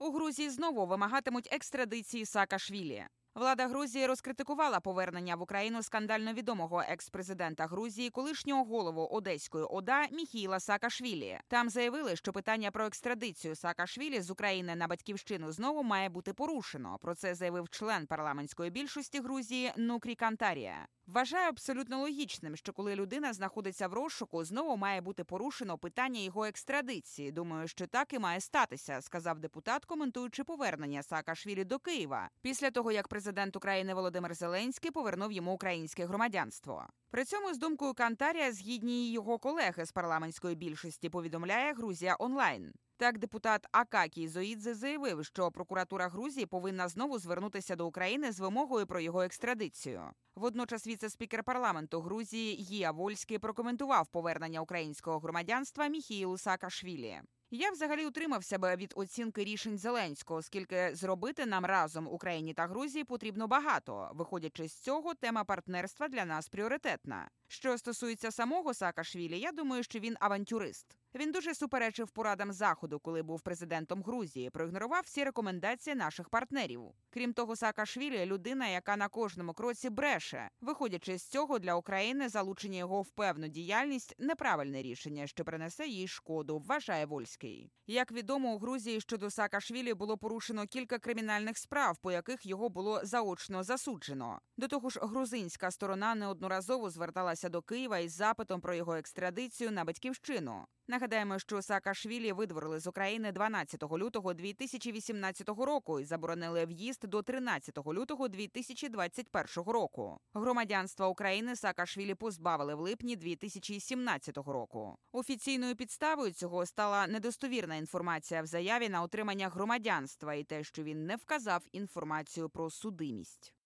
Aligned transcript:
У 0.00 0.10
Грузії 0.10 0.50
знову 0.50 0.86
вимагатимуть 0.86 1.48
екстрадиції 1.52 2.26
Саакашвілі. 2.26 3.06
Влада 3.38 3.68
Грузії 3.68 4.06
розкритикувала 4.06 4.80
повернення 4.80 5.36
в 5.36 5.42
Україну 5.42 5.82
скандально 5.82 6.32
відомого 6.32 6.82
екс-президента 6.88 7.66
Грузії, 7.66 8.10
колишнього 8.10 8.64
голову 8.64 9.02
Одеської 9.02 9.64
ОДА 9.64 10.06
Міхіла 10.12 10.60
Саакашвілі. 10.60 11.38
Там 11.48 11.70
заявили, 11.70 12.16
що 12.16 12.32
питання 12.32 12.70
про 12.70 12.86
екстрадицію 12.86 13.56
Саакашвілі 13.56 14.20
з 14.20 14.30
України 14.30 14.76
на 14.76 14.86
батьківщину 14.86 15.52
знову 15.52 15.82
має 15.82 16.08
бути 16.08 16.32
порушено. 16.32 16.98
Про 17.00 17.14
це 17.14 17.34
заявив 17.34 17.68
член 17.68 18.06
парламентської 18.06 18.70
більшості 18.70 19.20
Грузії 19.20 19.72
Нукрі 19.76 20.14
Кантарія. 20.14 20.86
Вважаю 21.06 21.48
абсолютно 21.48 22.00
логічним, 22.00 22.56
що 22.56 22.72
коли 22.72 22.94
людина 22.94 23.32
знаходиться 23.32 23.88
в 23.88 23.92
розшуку, 23.92 24.44
знову 24.44 24.76
має 24.76 25.00
бути 25.00 25.24
порушено 25.24 25.78
питання 25.78 26.20
його 26.20 26.44
екстрадиції. 26.44 27.32
Думаю, 27.32 27.68
що 27.68 27.86
так 27.86 28.12
і 28.12 28.18
має 28.18 28.40
статися, 28.40 29.00
сказав 29.02 29.38
депутат, 29.38 29.84
коментуючи 29.84 30.44
повернення 30.44 31.02
Саакашвілі 31.02 31.64
до 31.64 31.78
Києва 31.78 32.30
після 32.42 32.70
того, 32.70 32.92
як 32.92 33.08
президент 33.08 33.27
України 33.56 33.94
Володимир 33.94 34.34
Зеленський 34.34 34.90
повернув 34.90 35.32
йому 35.32 35.52
українське 35.52 36.06
громадянство. 36.06 36.86
При 37.10 37.24
цьому 37.24 37.54
з 37.54 37.58
думкою 37.58 37.94
Кантарія 37.94 38.52
згідні 38.52 39.12
його 39.12 39.38
колеги 39.38 39.86
з 39.86 39.92
парламентської 39.92 40.54
більшості 40.54 41.08
повідомляє 41.08 41.72
Грузія 41.72 42.16
онлайн. 42.18 42.72
Так, 42.96 43.18
депутат 43.18 43.66
Акакій 43.72 44.28
Зоїдзе 44.28 44.74
заявив, 44.74 45.24
що 45.24 45.50
прокуратура 45.50 46.08
Грузії 46.08 46.46
повинна 46.46 46.88
знову 46.88 47.18
звернутися 47.18 47.76
до 47.76 47.86
України 47.86 48.32
з 48.32 48.40
вимогою 48.40 48.86
про 48.86 49.00
його 49.00 49.22
екстрадицію. 49.22 50.02
Водночас 50.36 50.86
віце-спікер 50.86 51.44
парламенту 51.44 52.00
Грузії 52.00 52.56
Гія 52.62 52.90
Вольський 52.90 53.38
прокоментував 53.38 54.06
повернення 54.06 54.60
українського 54.60 55.18
громадянства 55.18 55.86
Міхіїлу 55.88 56.38
Саакашвілі. 56.38 57.20
Я 57.50 57.70
взагалі 57.70 58.06
утримався 58.06 58.58
би 58.58 58.76
від 58.76 58.92
оцінки 58.96 59.44
рішень 59.44 59.78
Зеленського, 59.78 60.38
оскільки 60.38 60.90
зробити 60.94 61.46
нам 61.46 61.64
разом 61.64 62.08
Україні 62.08 62.54
та 62.54 62.66
Грузії 62.66 63.04
потрібно 63.04 63.46
багато. 63.48 64.10
Виходячи 64.14 64.68
з 64.68 64.74
цього, 64.74 65.14
тема 65.14 65.44
партнерства 65.44 66.08
для 66.08 66.24
нас 66.24 66.48
пріоритетна. 66.48 67.30
Що 67.46 67.78
стосується 67.78 68.30
самого 68.30 68.74
Саакашвілі, 68.74 69.40
я 69.40 69.52
думаю, 69.52 69.82
що 69.82 69.98
він 69.98 70.16
авантюрист. 70.20 70.96
Він 71.14 71.32
дуже 71.32 71.54
суперечив 71.54 72.10
порадам 72.10 72.52
заходу, 72.52 72.98
коли 72.98 73.22
був 73.22 73.40
президентом 73.40 74.02
Грузії. 74.02 74.50
Проігнорував 74.50 75.02
всі 75.04 75.24
рекомендації 75.24 75.96
наших 75.96 76.28
партнерів. 76.28 76.82
Крім 77.10 77.32
того, 77.32 77.56
Саакашвілі– 77.56 78.24
людина, 78.26 78.68
яка 78.68 78.96
на 78.96 79.08
кожному 79.08 79.52
кроці 79.52 79.90
бреше. 79.90 80.50
Виходячи 80.60 81.18
з 81.18 81.24
цього, 81.24 81.58
для 81.58 81.74
України 81.74 82.28
залучення 82.28 82.78
його 82.78 83.02
в 83.02 83.10
певну 83.10 83.48
діяльність 83.48 84.14
неправильне 84.18 84.82
рішення, 84.82 85.26
що 85.26 85.44
принесе 85.44 85.86
їй 85.86 86.08
шкоду. 86.08 86.58
Вважає 86.58 87.06
Вольський. 87.06 87.37
Як 87.86 88.12
відомо, 88.12 88.54
у 88.54 88.58
Грузії 88.58 89.00
щодо 89.00 89.30
Саакашвілі 89.30 89.94
було 89.94 90.18
порушено 90.18 90.66
кілька 90.66 90.98
кримінальних 90.98 91.58
справ, 91.58 91.98
по 92.02 92.12
яких 92.12 92.46
його 92.46 92.68
було 92.68 93.00
заочно 93.02 93.62
засуджено. 93.62 94.40
До 94.56 94.68
того 94.68 94.90
ж, 94.90 95.00
грузинська 95.02 95.70
сторона 95.70 96.14
неодноразово 96.14 96.90
зверталася 96.90 97.48
до 97.48 97.62
Києва 97.62 97.98
із 97.98 98.12
запитом 98.12 98.60
про 98.60 98.74
його 98.74 98.94
екстрадицію 98.94 99.70
на 99.70 99.84
батьківщину. 99.84 100.66
Нагадаємо, 100.90 101.38
що 101.38 101.62
Саакашвілі 101.62 102.32
видворили 102.32 102.80
з 102.80 102.86
України 102.86 103.32
12 103.32 103.82
лютого 103.92 104.34
2018 104.34 105.48
року 105.48 106.00
і 106.00 106.04
заборонили 106.04 106.66
в'їзд 106.66 107.06
до 107.06 107.22
13 107.22 107.78
лютого 107.86 108.28
2021 108.28 109.72
року. 109.72 110.20
Громадянства 110.34 111.08
України 111.08 111.56
Саакашвілі 111.56 112.14
позбавили 112.14 112.74
в 112.74 112.80
липні 112.80 113.16
2017 113.16 114.36
року. 114.36 114.98
Офіційною 115.12 115.76
підставою 115.76 116.32
цього 116.32 116.66
стала 116.66 117.06
недостовірна 117.06 117.76
інформація 117.76 118.42
в 118.42 118.46
заяві 118.46 118.88
на 118.88 119.02
отримання 119.02 119.48
громадянства 119.48 120.34
і 120.34 120.44
те, 120.44 120.64
що 120.64 120.82
він 120.82 121.06
не 121.06 121.16
вказав 121.16 121.62
інформацію 121.72 122.48
про 122.48 122.70
судимість. 122.70 123.57